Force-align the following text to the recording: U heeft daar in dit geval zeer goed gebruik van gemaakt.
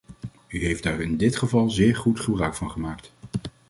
U 0.47 0.65
heeft 0.65 0.83
daar 0.83 1.01
in 1.01 1.17
dit 1.17 1.35
geval 1.35 1.69
zeer 1.69 1.95
goed 1.95 2.19
gebruik 2.19 2.55
van 2.55 2.71
gemaakt. 2.71 3.11